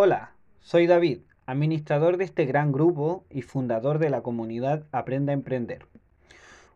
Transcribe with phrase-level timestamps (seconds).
[0.00, 5.34] Hola, soy David, administrador de este gran grupo y fundador de la comunidad Aprenda a
[5.34, 5.86] Emprender.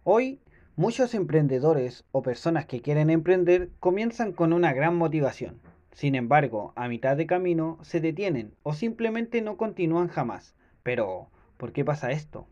[0.02, 0.40] Hoy,
[0.74, 5.60] muchos emprendedores o personas que quieren emprender comienzan con una gran motivación.
[5.92, 10.56] Sin embargo, a mitad de camino se detienen o simplemente no continúan jamás.
[10.82, 11.28] Pero,
[11.58, 12.48] ¿por qué pasa esto?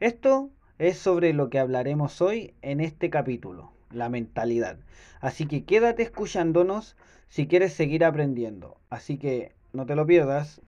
[0.00, 0.48] Esto
[0.78, 4.78] es sobre lo que hablaremos hoy en este capítulo, la mentalidad.
[5.20, 6.96] Así que quédate escuchándonos
[7.28, 8.78] si quieres seguir aprendiendo.
[8.88, 10.60] Así que no te lo pierdas.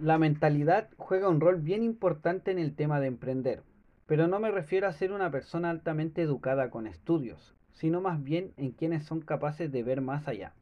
[0.00, 3.62] La mentalidad juega un rol bien importante en el tema de emprender,
[4.06, 8.52] pero no me refiero a ser una persona altamente educada con estudios, sino más bien
[8.56, 10.54] en quienes son capaces de ver más allá.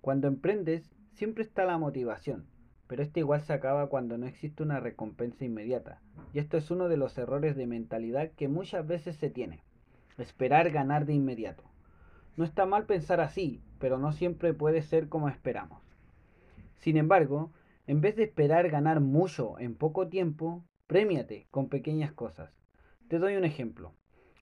[0.00, 2.46] Cuando emprendes, siempre está la motivación,
[2.90, 6.00] pero este igual se acaba cuando no existe una recompensa inmediata.
[6.34, 9.62] Y esto es uno de los errores de mentalidad que muchas veces se tiene.
[10.18, 11.62] Esperar ganar de inmediato.
[12.36, 15.80] No está mal pensar así, pero no siempre puede ser como esperamos.
[16.78, 17.52] Sin embargo,
[17.86, 22.50] en vez de esperar ganar mucho en poco tiempo, premiate con pequeñas cosas.
[23.06, 23.94] Te doy un ejemplo.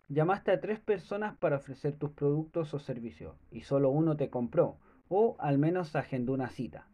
[0.09, 4.78] Llamaste a tres personas para ofrecer tus productos o servicios y solo uno te compró
[5.11, 6.89] o al menos agendó una cita.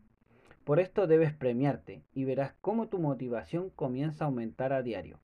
[0.65, 5.21] Por esto debes premiarte y verás cómo tu motivación comienza a aumentar a diario.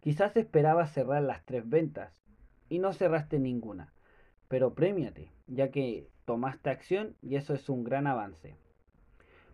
[0.00, 2.12] Quizás esperabas cerrar las tres ventas
[2.68, 3.92] y no cerraste ninguna,
[4.46, 8.54] pero premiate, ya que tomaste acción y eso es un gran avance.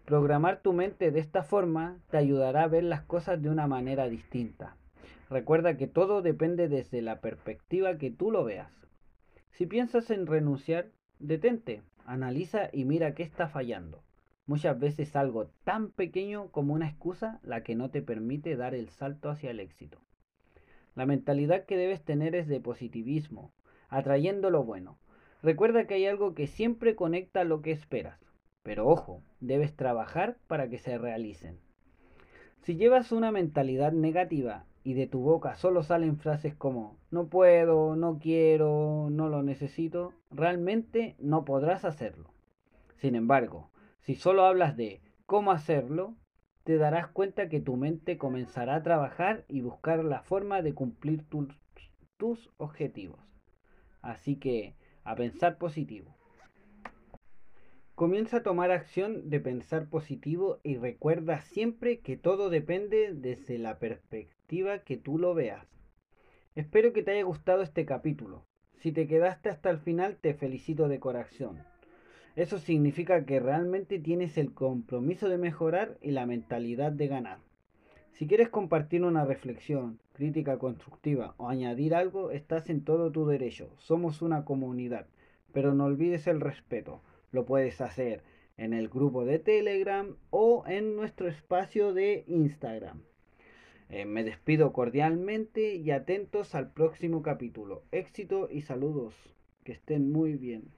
[0.04, 4.08] Programar tu mente de esta forma te ayudará a ver las cosas de una manera
[4.08, 4.76] distinta.
[5.30, 8.70] Recuerda que todo depende desde la perspectiva que tú lo veas.
[9.50, 14.02] Si piensas en renunciar, detente, analiza y mira qué está fallando.
[14.46, 18.88] Muchas veces algo tan pequeño como una excusa la que no te permite dar el
[18.90, 19.98] salto hacia el éxito.
[20.94, 23.52] La mentalidad que debes tener es de positivismo,
[23.88, 24.98] atrayendo lo bueno.
[25.42, 28.18] Recuerda que hay algo que siempre conecta lo que esperas,
[28.62, 31.58] pero ojo, debes trabajar para que se realicen.
[32.62, 37.96] Si llevas una mentalidad negativa y de tu boca solo salen frases como no puedo,
[37.96, 42.30] no quiero, no lo necesito, realmente no podrás hacerlo.
[42.96, 43.70] Sin embargo,
[44.06, 46.14] si solo hablas de cómo hacerlo,
[46.62, 51.24] te darás cuenta que tu mente comenzará a trabajar y buscar la forma de cumplir
[52.16, 53.18] tus, objetivos.
[54.02, 56.14] Así que, a pensar positivo.
[57.96, 63.80] Comienza a tomar acción de pensar positivo y recuerda siempre que todo depende desde la
[63.80, 65.66] perspectiva que tú lo veas.
[66.54, 68.46] Espero que te haya gustado este capítulo.
[68.76, 71.64] Si te quedaste hasta el final, te felicito de corazón.
[72.36, 77.38] Eso significa que realmente tienes el compromiso de mejorar y la mentalidad de ganar.
[78.12, 83.70] Si quieres compartir una reflexión, crítica constructiva o añadir algo, estás en todo tu derecho.
[83.78, 85.06] Somos una comunidad,
[85.54, 87.00] pero no olvides el respeto.
[87.32, 88.22] Lo puedes hacer
[88.58, 93.00] en el grupo de Telegram o en nuestro espacio de Instagram.
[93.88, 97.82] Eh, me despido cordialmente y atentos al próximo capítulo.
[97.92, 99.14] Éxito y saludos.
[99.64, 100.75] Que estén muy bien.